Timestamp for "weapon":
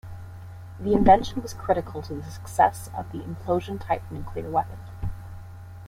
4.49-4.79